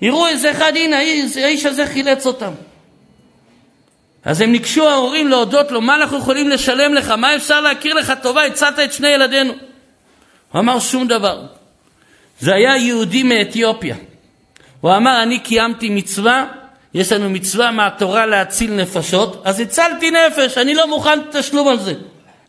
[0.01, 0.97] יראו איזה אחד, הנה
[1.43, 2.51] האיש הזה חילץ אותם.
[4.25, 7.09] אז הם ניגשו ההורים להודות לו, מה אנחנו יכולים לשלם לך?
[7.09, 8.45] מה אפשר להכיר לך טובה?
[8.45, 9.53] הצעת את שני ילדינו.
[10.51, 11.41] הוא אמר שום דבר.
[12.39, 13.95] זה היה יהודי מאתיופיה.
[14.81, 16.45] הוא אמר, אני קיימתי מצווה,
[16.93, 21.93] יש לנו מצווה מהתורה להציל נפשות, אז הצלתי נפש, אני לא מוכן תשלום על זה.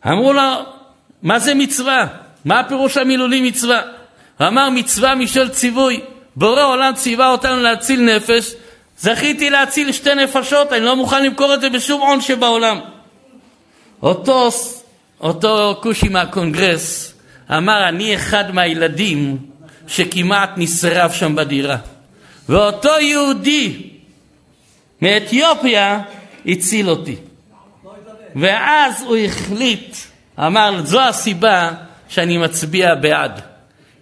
[0.07, 0.41] אמרו לו,
[1.23, 2.07] מה זה מצווה?
[2.45, 3.81] מה הפירוש המילולי מצווה?
[4.37, 5.99] הוא אמר, מצווה משל ציווי.
[6.35, 8.53] בורא עולם ציווה אותנו להציל נפש,
[8.97, 12.79] זכיתי להציל שתי נפשות, אני לא מוכן למכור את זה בשום הון שבעולם.
[14.03, 14.49] אותו,
[15.21, 17.13] אותו כושי מהקונגרס
[17.57, 19.37] אמר, אני אחד מהילדים
[19.87, 21.77] שכמעט נשרף שם בדירה.
[22.49, 23.89] ואותו יהודי
[25.01, 25.99] מאתיופיה
[26.45, 27.15] הציל אותי.
[28.35, 29.95] ואז הוא החליט,
[30.39, 31.71] אמר, זו הסיבה
[32.09, 33.41] שאני מצביע בעד.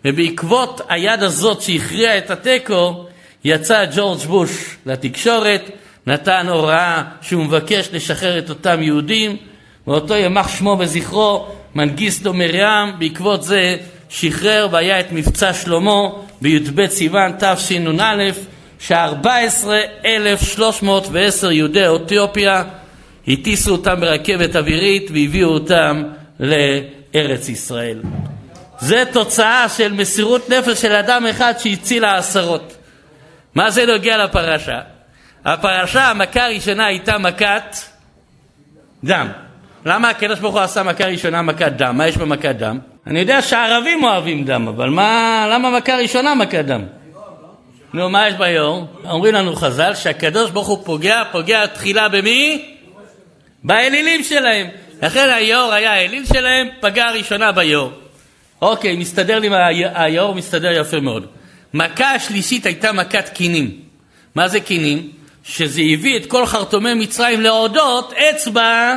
[0.06, 3.06] ובעקבות היד הזאת שהכריעה את התיקו,
[3.44, 5.70] יצא ג'ורג' בוש לתקשורת,
[6.08, 9.38] נתן הוראה שהוא מבקש לשחרר את אותם יהודים,
[9.88, 13.78] ואותו ימח שמו וזכרו, מנגיסטו מרים, בעקבות זה
[14.10, 16.10] שחרר והיה את מבצע שלמה
[16.42, 18.24] בי"ב סיוון תשנ"א,
[18.80, 22.64] ש-14,310 יהודי אתיופיה
[23.28, 26.04] הטיסו אותם ברכבת אווירית והביאו אותם
[26.40, 28.02] לארץ ישראל.
[28.80, 32.78] זה תוצאה של מסירות נפש של אדם אחד שהצילה עשרות.
[33.56, 34.80] מה זה נוגע לפרשה?
[35.46, 37.76] הפרשה, המכה הראשונה הייתה מכת
[39.04, 39.28] דם.
[39.86, 41.98] למה הקדוש ברוך הוא עשה מכה ראשונה מכת דם?
[41.98, 42.80] מה יש במכת דם?
[43.08, 46.84] אני יודע שהערבים אוהבים דם, אבל מה, למה מכה ראשונה מכת דם?
[47.94, 48.88] נו, מה יש ביור?
[49.10, 52.66] אומרים לנו חז"ל שהקדוש ברוך הוא פוגע, פוגע תחילה במי?
[53.64, 54.68] באלילים שלהם.
[55.02, 57.92] לכן היאור היה האליל שלהם, פגע ראשונה ביאור.
[58.62, 59.50] אוקיי, מסתדר לי,
[59.94, 61.26] היאור מסתדר יפה מאוד.
[61.74, 63.80] מכה השלישית הייתה מכת קינים.
[64.36, 65.10] מה זה קינים?
[65.44, 68.96] שזה הביא את כל חרטומי מצרים להודות אצבע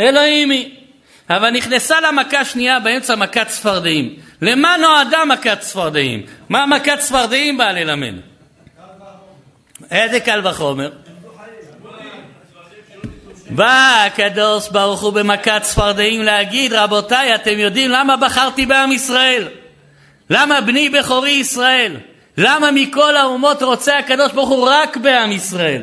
[0.00, 0.74] אלוהימי.
[1.30, 4.14] אבל נכנסה למכה שנייה באמצע מכת צפרדעים.
[4.42, 6.22] למה נועדה מכת צפרדעים?
[6.48, 8.14] מה מכת צפרדעים באה ללמד?
[9.90, 10.90] איזה קל וחומר?
[13.50, 19.48] בא הקדוש ברוך הוא במכת צפרדעים להגיד רבותיי אתם יודעים למה בחרתי בעם ישראל?
[20.30, 21.96] למה בני בכורי ישראל?
[22.38, 25.82] למה מכל האומות רוצה הקדוש ברוך הוא רק בעם ישראל?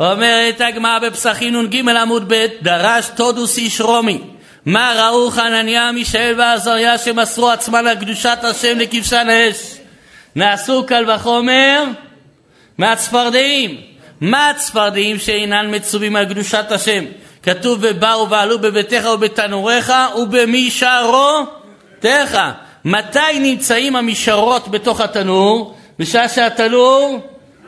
[0.00, 4.20] אומרת הגמרא בפסחים נ"ג עמוד ב' דרש תודוס איש רומי
[4.66, 9.76] מה ראו חנניה, מישאל ועזריה שמסרו עצמם על קדושת השם לכבשן האש?
[10.36, 11.84] נעשו קל וחומר
[12.78, 13.80] מהצפרדעים.
[14.20, 17.04] מה הצפרדעים שאינן מצווים על קדושת השם?
[17.42, 21.58] כתוב ובאו ועלו בביתך ובתנוריך ובמישרותיך.
[22.84, 25.76] מתי נמצאים המשרות בתוך התנור?
[25.98, 27.20] בשעה שהתנור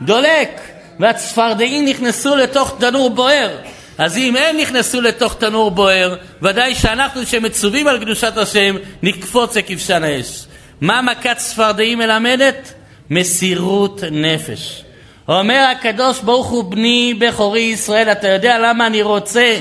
[0.02, 0.60] דולק
[1.00, 3.50] והצפרדעים נכנסו לתוך תנור בוער.
[3.98, 10.04] אז אם הם נכנסו לתוך תנור בוער, ודאי שאנחנו שמצווים על קדושת השם, נקפוץ לכבשן
[10.04, 10.46] האש.
[10.80, 12.74] מה מכת צפרדעים מלמדת?
[13.10, 14.84] מסירות נפש.
[15.28, 19.60] אומר הקדוש ברוך הוא בני בכורי ישראל, אתה יודע למה אני רוצה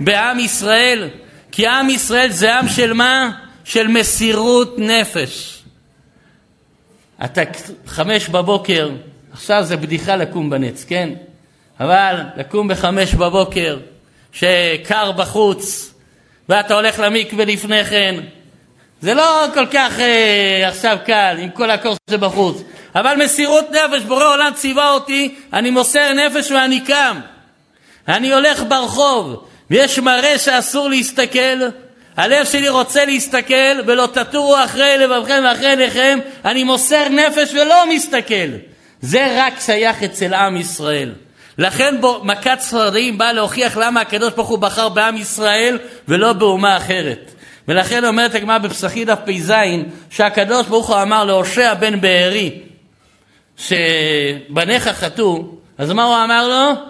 [0.00, 1.08] בעם ישראל?
[1.52, 3.30] כי עם ישראל זה עם של מה?
[3.64, 5.62] של מסירות נפש.
[7.24, 7.42] אתה
[7.86, 8.90] חמש בבוקר,
[9.32, 11.10] עכשיו זה בדיחה לקום בנץ, כן?
[11.80, 13.78] אבל לקום בחמש בבוקר,
[14.32, 15.94] שקר בחוץ,
[16.48, 18.14] ואתה הולך למקווה לפני כן,
[19.00, 22.62] זה לא כל כך אה, עכשיו קל, עם כל הקור שבחוץ.
[22.94, 27.20] אבל מסירות נפש, בורא עולם ציווה אותי, אני מוסר נפש ואני קם.
[28.08, 31.58] אני הולך ברחוב, ויש מראה שאסור להסתכל,
[32.16, 38.48] הלב שלי רוצה להסתכל, ולא תטורו אחרי לבבכם ואחרי עיניכם, אני מוסר נפש ולא מסתכל.
[39.00, 41.12] זה רק שייך אצל עם ישראל.
[41.58, 46.76] לכן בו, מכת צפרדעים באה להוכיח למה הקדוש ברוך הוא בחר בעם ישראל ולא באומה
[46.76, 47.30] אחרת.
[47.68, 49.52] ולכן אומרת הגמרא בפסחי דף פ"ז
[50.10, 52.58] שהקדוש ברוך הוא אמר להושע בן בארי
[53.56, 55.44] שבניך חטאו,
[55.78, 56.80] אז מה הוא אמר לו?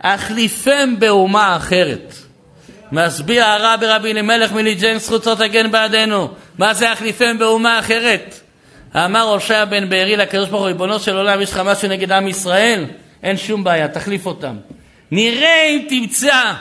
[0.00, 2.14] החליפם באומה אחרת.
[2.92, 6.28] מסביר הרבי רבי אלימלך מליג'ן זכותו תגן בעדנו.
[6.58, 8.40] מה זה החליפם באומה אחרת?
[8.96, 12.28] אמר הושע בן בארי לקדוש ברוך הוא, ריבונו של עולם, יש לך משהו נגד עם
[12.28, 12.84] ישראל?
[13.22, 14.56] אין שום בעיה, תחליף אותם.
[15.10, 16.52] נראה אם תמצא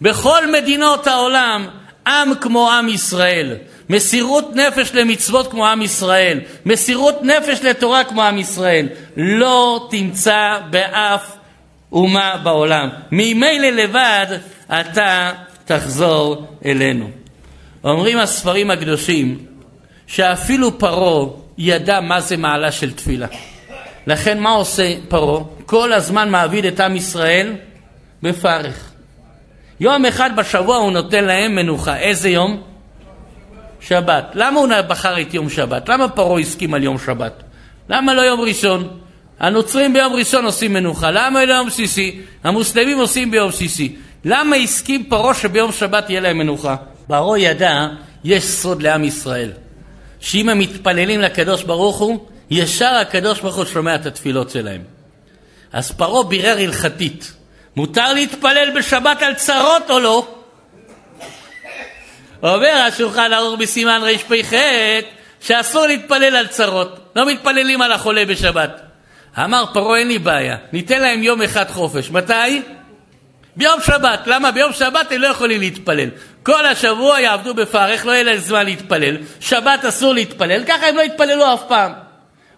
[0.00, 1.66] בכל מדינות העולם
[2.06, 3.56] עם כמו עם ישראל,
[3.90, 8.88] מסירות נפש למצוות כמו עם ישראל, מסירות נפש לתורה כמו עם ישראל.
[9.16, 11.36] לא תמצא באף
[11.92, 12.88] אומה בעולם.
[13.12, 14.26] ממילא לבד
[14.68, 15.32] אתה
[15.64, 17.10] תחזור אלינו.
[17.84, 19.38] אומרים הספרים הקדושים
[20.06, 21.26] שאפילו פרעה
[21.58, 23.26] ידע מה זה מעלה של תפילה.
[24.06, 25.55] לכן מה עושה פרעה?
[25.66, 27.52] כל הזמן מעביד את עם ישראל
[28.22, 28.90] בפרך.
[29.80, 31.96] יום אחד בשבוע הוא נותן להם מנוחה.
[31.96, 32.62] איזה יום?
[33.80, 34.30] שבת.
[34.34, 35.88] למה הוא בחר את יום שבת?
[35.88, 37.42] למה פרעה הסכים על יום שבת?
[37.88, 38.88] למה לא יום ראשון?
[39.40, 42.20] הנוצרים ביום ראשון עושים מנוחה, למה לא יום שישי?
[42.44, 43.96] המוסלמים עושים ביום שישי.
[44.24, 46.76] למה הסכים פרעה שביום שבת יהיה להם מנוחה?
[47.06, 47.88] פרעה ידע,
[48.24, 49.52] יש סוד לעם ישראל,
[50.20, 54.95] שאם הם מתפללים לקדוש ברוך הוא, ישר הקדוש ברוך הוא שומע את התפילות שלהם.
[55.76, 57.32] אז פרעה בירר הלכתית,
[57.76, 60.28] מותר להתפלל בשבת על צרות או לא?
[62.42, 64.52] אומר השולחן ערוך בסימן רפ"ח
[65.40, 68.80] שאסור להתפלל על צרות, לא מתפללים על החולה בשבת.
[69.38, 72.10] אמר פרעה אין לי בעיה, ניתן להם יום אחד חופש.
[72.10, 72.62] מתי?
[73.56, 74.26] ביום שבת.
[74.26, 74.50] למה?
[74.50, 76.08] ביום שבת הם לא יכולים להתפלל.
[76.42, 79.16] כל השבוע יעבדו בפרך, לא יהיה להם זמן להתפלל.
[79.40, 82.05] שבת אסור להתפלל, ככה הם לא יתפללו אף פעם.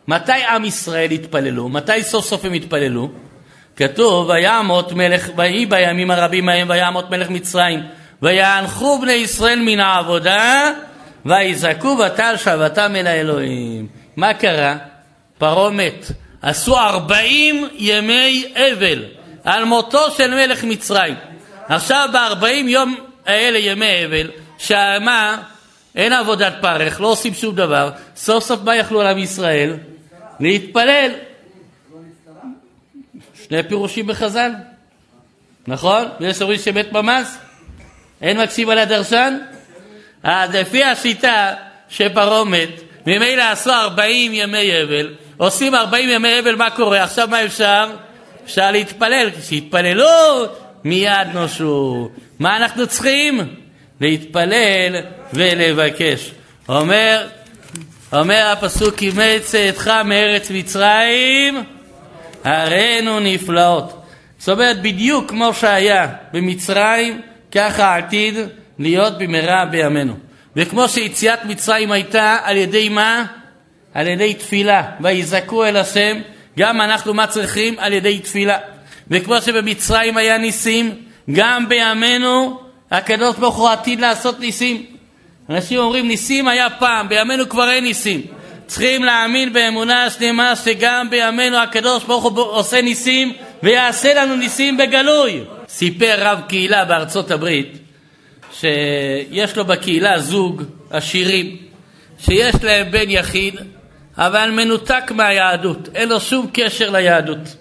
[0.09, 1.69] מתי עם ישראל התפללו?
[1.69, 3.11] מתי סוף סוף הם התפללו?
[3.77, 7.83] כתוב, ויעמות מלך, ויהי בימים הרבים ההם, ויעמות מלך מצרים,
[8.23, 10.73] ויענחו בני ישראל מן העבודה,
[11.27, 13.87] ויזעקו ותל שבתם אל האלוהים.
[14.17, 14.77] מה קרה?
[15.39, 16.07] פרעה מת.
[16.43, 19.05] עשו ארבעים ימי אבל
[19.45, 21.15] על מותו של מלך מצרים.
[21.69, 22.95] עכשיו בארבעים יום
[23.27, 25.37] האלה ימי אבל, שמה?
[25.97, 27.91] אין עבודת פרך, לא עושים שום דבר.
[28.17, 29.75] סוף סוף מה יכלו על עם ישראל?
[30.41, 31.11] להתפלל.
[33.45, 34.51] שני פירושים בחז"ל,
[35.67, 36.05] נכון?
[36.21, 37.39] ויש אומרים שמת ממ"ס?
[38.23, 39.39] אין מקשיב על הדרשן?
[40.23, 41.55] אז לפי השיטה
[41.89, 42.69] שפרעה מת,
[43.07, 47.03] ממילא עשו ארבעים ימי אבל, עושים ארבעים ימי אבל, מה קורה?
[47.03, 47.91] עכשיו מה אפשר?
[48.45, 50.07] אפשר להתפלל, כשיתפללו
[50.85, 52.09] מיד נושו.
[52.39, 53.41] מה אנחנו צריכים?
[54.01, 54.97] להתפלל
[55.33, 56.31] ולבקש.
[56.69, 57.27] אומר,
[58.13, 61.65] אומר הפסוק, אימץ צאתך מארץ מצרים,
[62.45, 64.03] הראינו נפלאות.
[64.39, 67.21] זאת אומרת, בדיוק כמו שהיה במצרים,
[67.53, 68.35] ככה העתיד
[68.79, 70.15] להיות במהרה בימינו.
[70.57, 73.25] וכמו שיציאת מצרים הייתה על ידי מה?
[73.95, 74.83] על ידי תפילה.
[75.01, 76.19] ויזעקו אל השם,
[76.59, 77.75] גם אנחנו מה צריכים?
[77.79, 78.59] על ידי תפילה.
[79.11, 80.95] וכמו שבמצרים היה ניסים,
[81.33, 84.98] גם בימינו הקדוש ברוך הוא עתיד לעשות ניסים.
[85.51, 88.23] אנשים אומרים ניסים היה פעם, בימינו כבר אין ניסים.
[88.67, 93.33] צריכים להאמין באמונה שלמה שגם בימינו הקדוש ברוך הוא עושה ניסים
[93.63, 95.45] ויעשה לנו ניסים בגלוי.
[95.69, 97.79] סיפר רב קהילה בארצות הברית
[98.53, 101.57] שיש לו בקהילה זוג עשירים
[102.19, 103.55] שיש להם בן יחיד
[104.19, 107.57] אבל מנותק מהיהדות, אין לו שום קשר ליהדות.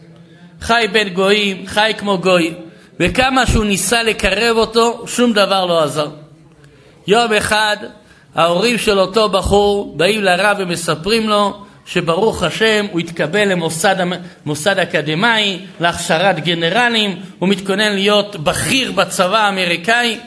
[0.61, 2.53] חי בין גויים, חי כמו גוי,
[2.99, 6.07] וכמה שהוא ניסה לקרב אותו, שום דבר לא עזר.
[7.07, 7.77] יום אחד
[8.35, 13.47] ההורים של אותו בחור באים לרב ומספרים לו שברוך השם הוא התקבל
[14.45, 20.19] למוסד אקדמאי, להכשרת גנרלים, הוא מתכונן להיות בכיר בצבא האמריקאי.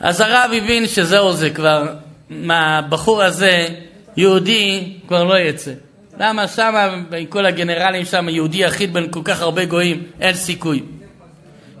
[0.00, 1.86] אז הרב הבין שזהו זה כבר,
[2.30, 3.68] מהבחור הזה,
[4.16, 5.72] יהודי כבר לא יצא.
[6.20, 10.82] למה שמה, עם כל הגנרלים שם, יהודי יחיד בין כל כך הרבה גויים, אין סיכוי.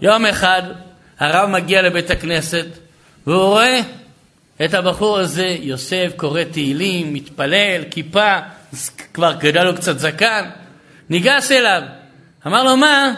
[0.02, 0.62] יום אחד
[1.18, 2.66] הרב מגיע לבית הכנסת
[3.26, 3.80] והוא רואה
[4.64, 8.38] את הבחור הזה יושב, קורא תהילים, מתפלל, כיפה,
[9.14, 10.50] כבר גדל לו קצת זקן,
[11.10, 11.82] ניגש אליו,
[12.46, 13.14] אמר לו מה?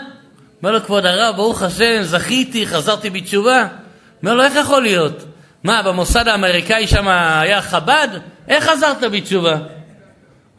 [0.62, 3.68] אומר לו כבוד הרב, ברוך השם, זכיתי, חזרתי בתשובה.
[4.22, 5.24] אומר לו איך יכול להיות?
[5.64, 8.08] מה, במוסד האמריקאי שם היה חב"ד?
[8.48, 9.56] איך חזרת בתשובה?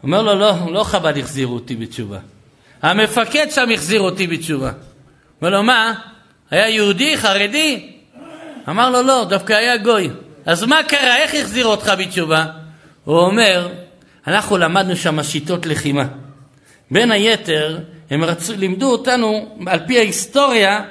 [0.03, 2.17] אומר לו, לא, לא חב"ד החזירו אותי בתשובה.
[2.81, 4.71] המפקד שם החזיר אותי בתשובה.
[5.41, 5.93] אומר לו, מה?
[6.51, 7.94] היה יהודי, חרדי?
[8.69, 10.09] אמר לו, לא, דווקא היה גוי.
[10.45, 11.17] אז מה קרה?
[11.17, 12.45] איך החזיר אותך בתשובה?
[13.03, 13.69] הוא אומר,
[14.27, 16.05] אנחנו למדנו שם שיטות לחימה.
[16.91, 20.81] בין היתר, הם רצו, לימדו אותנו, על פי ההיסטוריה,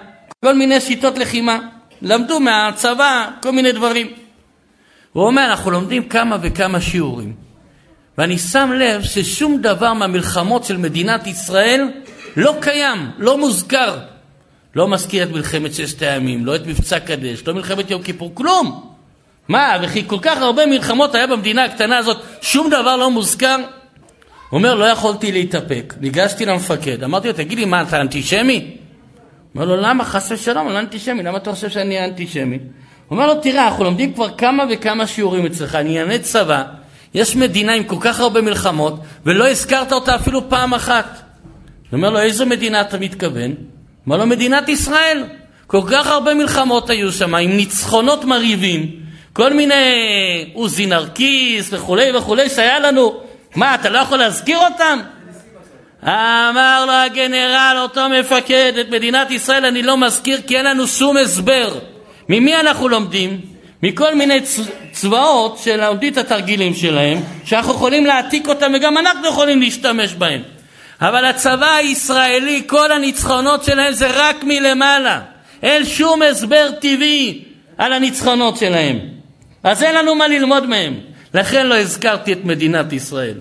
[0.45, 1.59] כל מיני שיטות לחימה.
[2.03, 4.13] למדו מהצבא כל מיני דברים.
[5.13, 7.35] הוא אומר, אנחנו לומדים כמה וכמה שיעורים.
[8.19, 11.91] ואני שם לב ששום דבר מהמלחמות של מדינת ישראל
[12.37, 13.99] לא קיים, לא מוזכר.
[14.75, 18.91] לא מזכיר את מלחמת ששת הימים, לא את מבצע קדש, לא מלחמת יום כיפור, כלום.
[19.49, 23.57] מה, וכי כל כך הרבה מלחמות היה במדינה הקטנה הזאת, שום דבר לא מוזכר?
[23.57, 25.95] הוא אומר, לא יכולתי להתאפק.
[26.01, 28.77] ניגשתי למפקד, אמרתי לו, תגיד לי, מה, אתה אנטישמי?
[29.55, 30.05] אומר לו, למה?
[30.05, 32.59] חס ושלום, אני לא אנטישמי, למה אתה חושב שאני אנטישמי?
[33.09, 36.63] הוא אומר לו, תראה, אנחנו לומדים כבר כמה וכמה שיעורים אצלך, ענייני צבא,
[37.15, 41.23] יש מדינה עם כל כך הרבה מלחמות, ולא הזכרת אותה אפילו פעם אחת.
[41.91, 43.55] הוא אומר לו, איזו מדינה אתה מתכוון?
[44.07, 45.25] אומר לו, מדינת ישראל.
[45.67, 48.91] כל כך הרבה מלחמות היו שם, עם ניצחונות מרהיבים,
[49.33, 49.75] כל מיני
[50.55, 53.15] עוזי נרקיס וכולי וכולי שהיה לנו.
[53.57, 55.01] מה, אתה לא יכול להזכיר אותם?
[56.03, 61.17] אמר לו הגנרל, אותו מפקד, את מדינת ישראל אני לא מזכיר כי אין לנו שום
[61.17, 61.79] הסבר.
[62.29, 63.41] ממי אנחנו לומדים?
[63.83, 64.41] מכל מיני
[64.93, 70.43] צבאות שלומדים את התרגילים שלהם, שאנחנו יכולים להעתיק אותם וגם אנחנו יכולים להשתמש בהם.
[71.09, 75.21] אבל הצבא הישראלי, כל הניצחונות שלהם זה רק מלמעלה.
[75.63, 77.45] אין שום הסבר טבעי
[77.79, 78.99] על הניצחונות שלהם.
[79.63, 80.95] אז אין לנו מה ללמוד מהם.
[81.35, 83.35] לכן לא הזכרתי את מדינת ישראל.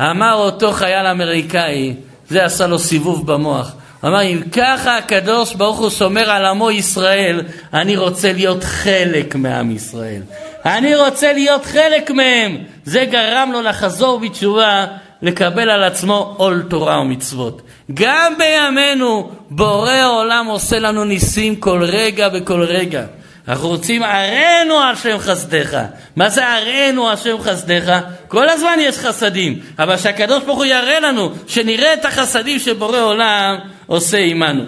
[0.00, 1.94] אמר אותו חייל אמריקאי,
[2.28, 3.72] זה עשה לו סיבוב במוח.
[4.04, 7.42] אמר, אם ככה הקדוש ברוך הוא שומר על עמו ישראל,
[7.74, 10.22] אני רוצה להיות חלק מעם ישראל.
[10.64, 12.58] אני רוצה להיות חלק מהם.
[12.84, 14.86] זה גרם לו לחזור בתשובה,
[15.22, 17.62] לקבל על עצמו עול תורה ומצוות.
[17.94, 23.04] גם בימינו בורא העולם עושה לנו ניסים כל רגע וכל רגע.
[23.48, 25.82] אנחנו רוצים ערנו השם חסדך.
[26.16, 28.00] מה זה ערנו השם חסדך?
[28.28, 33.56] כל הזמן יש חסדים, אבל שהקדוש ברוך הוא יראה לנו, שנראה את החסדים שבורא עולם
[33.86, 34.64] עושה עמנו.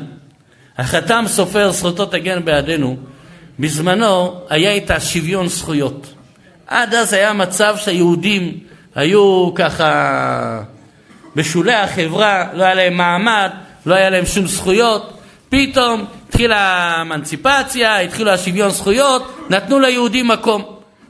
[0.79, 2.97] החתם סופר זכותו תגן בעדינו,
[3.59, 6.15] בזמנו היה איתה שוויון זכויות.
[6.67, 8.59] עד אז היה מצב שהיהודים
[8.95, 10.61] היו ככה
[11.37, 13.51] בשולי החברה, לא היה להם מעמד,
[13.87, 15.19] לא היה להם שום זכויות.
[15.49, 20.65] פתאום התחילה האמנציפציה, התחילו השוויון זכויות, נתנו ליהודים מקום.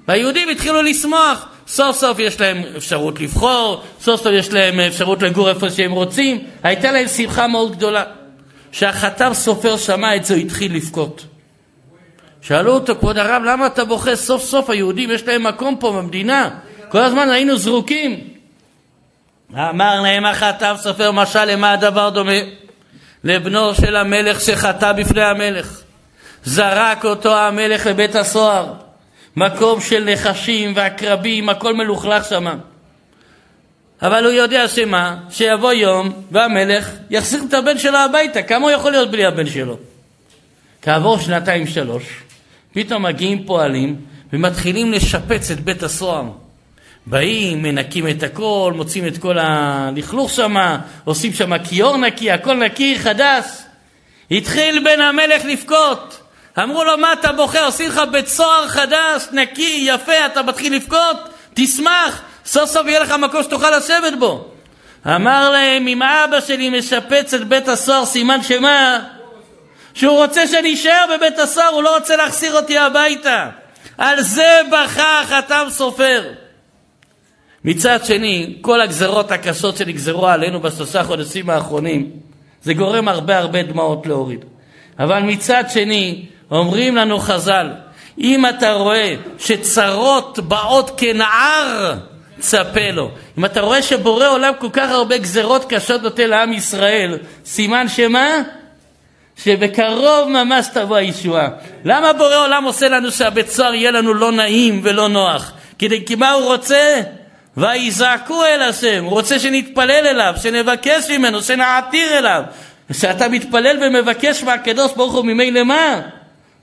[0.09, 1.47] והיהודים התחילו לשמוח.
[1.67, 6.39] סוף סוף יש להם אפשרות לבחור, סוף סוף יש להם אפשרות לגור איפה שהם רוצים.
[6.63, 8.05] הייתה להם שמחה מאוד גדולה.
[8.73, 11.25] כשהחתם סופר שמע את זה, הוא התחיל לבכות.
[12.43, 14.17] שאלו אותו, כבוד הרב, למה אתה בוכה?
[14.17, 16.51] סוף סוף היהודים יש להם מקום פה במדינה.
[16.95, 18.21] כל הזמן היינו זרוקים.
[19.53, 22.33] אמר להם החטב סופר משל למה הדבר דומה?
[23.25, 25.81] לבנו של המלך שחטא בפני המלך.
[26.45, 28.73] זרק אותו המלך לבית הסוהר,
[29.37, 32.47] מקום של נחשים ועקרבים, הכל מלוכלך שם.
[34.03, 35.17] אבל הוא יודע שמה?
[35.31, 39.79] שיבוא יום והמלך יחזיר את הבן שלו הביתה, כמה הוא יכול להיות בלי הבן שלו?
[40.83, 42.05] כעבור שנתיים שלוש,
[42.73, 43.97] פתאום מגיעים פועלים
[44.33, 46.44] ומתחילים לשפץ את בית הסוהר.
[47.07, 50.57] באים, מנקים את הכל, מוצאים את כל הלכלוך שם,
[51.05, 53.45] עושים שם כיור נקי, הכל נקי, חדש.
[54.31, 56.21] התחיל בן המלך לבכות.
[56.63, 57.65] אמרו לו, מה אתה בוכה?
[57.65, 61.17] עושים לך בית סוהר חדש, נקי, יפה, אתה מתחיל לבכות?
[61.55, 64.49] תשמח, סוף סוף יהיה לך מקום שתוכל לשבת בו.
[65.07, 68.99] אמר להם, אם אבא שלי משפץ את בית הסוהר, סימן שמה?
[69.95, 73.49] שהוא רוצה שאני אשאר בבית הסוהר, הוא לא רוצה להחזיר אותי הביתה.
[73.99, 76.44] על זה בכה החתם סופר.
[77.65, 82.11] מצד שני, כל הגזרות הקשות שנגזרו עלינו בשלושה חודשים האחרונים,
[82.63, 84.45] זה גורם הרבה הרבה דמעות להוריד.
[84.99, 87.71] אבל מצד שני, אומרים לנו חז"ל,
[88.19, 91.95] אם אתה רואה שצרות באות כנער,
[92.39, 93.11] צפה לו.
[93.39, 98.29] אם אתה רואה שבורא עולם כל כך הרבה גזרות קשות נותן לעם ישראל, סימן שמה?
[99.37, 101.49] שבקרוב ממש תבוא הישועה.
[101.85, 105.53] למה בורא עולם עושה לנו שהבית סוהר יהיה לנו לא נעים ולא נוח?
[105.79, 107.01] כדי, כי מה הוא רוצה?
[107.57, 112.43] ויזעקו אל השם, הוא רוצה שנתפלל אליו, שנבקש ממנו, שנעתיר אליו.
[112.91, 116.01] כשאתה מתפלל ומבקש מהקדוש ברוך הוא ממילא מה?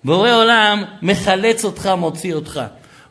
[0.03, 2.61] בורא עולם מחלץ אותך, מוציא אותך.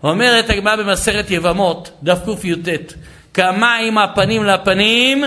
[0.02, 2.92] אומרת הגמרא במסכת יבמות, דף קי"ט,
[3.34, 5.24] כמים הפנים לפנים,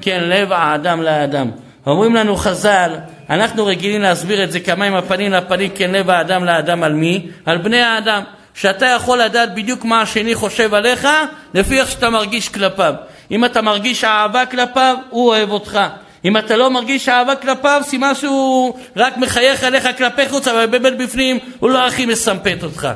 [0.00, 1.50] כן לב האדם לאדם.
[1.86, 2.96] אומרים לנו חז"ל,
[3.30, 7.28] אנחנו רגילים להסביר את זה כמים הפנים לפנים, כן לב האדם לאדם על מי?
[7.46, 8.22] על בני האדם.
[8.54, 11.08] שאתה יכול לדעת בדיוק מה השני חושב עליך,
[11.54, 12.94] לפי איך שאתה מרגיש כלפיו.
[13.30, 15.80] אם אתה מרגיש אהבה כלפיו, הוא אוהב אותך.
[16.24, 20.98] אם אתה לא מרגיש אהבה כלפיו, סימן שהוא רק מחייך עליך כלפי חוץ, אבל באמת
[20.98, 22.88] בפנים הוא לא הכי מסמפת אותך.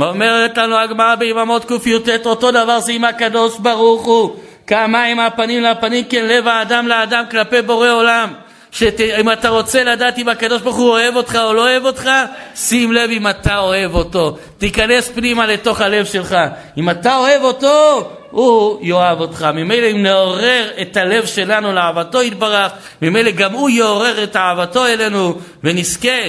[0.00, 4.36] אומרת לנו הגמרא ביממות קי"ט, אותו דבר זה עם הקדוש ברוך הוא.
[4.66, 8.32] כמים הפנים לפנים, כן לב האדם לאדם כלפי בורא עולם.
[8.70, 12.10] שאם אתה רוצה לדעת אם הקדוש ברוך הוא אוהב אותך או לא אוהב אותך,
[12.54, 14.36] שים לב אם אתה אוהב אותו.
[14.58, 16.36] תיכנס פנימה לתוך הלב שלך.
[16.78, 19.48] אם אתה אוהב אותו, הוא יאהב אותך.
[19.54, 25.34] ממילא אם נעורר את הלב שלנו לאהבתו יתברך, ממילא גם הוא יעורר את אהבתו אלינו
[25.64, 26.28] ונזכה.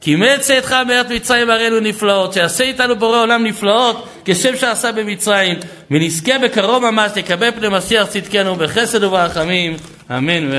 [0.00, 5.56] כי מצאתך מארץ מצרים הראינו נפלאות, שיעשה איתנו בורא עולם נפלאות, כשם שעשה במצרים,
[5.90, 9.76] ונזכה בקרוב ממש לקבל פני משיח צדקנו בחסד וברחמים,
[10.10, 10.52] אמן.